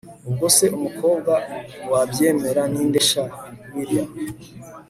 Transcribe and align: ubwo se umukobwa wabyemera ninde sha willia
ubwo 0.29 0.45
se 0.55 0.65
umukobwa 0.77 1.33
wabyemera 1.91 2.61
ninde 2.71 2.99
sha 3.09 3.23
willia 3.73 4.05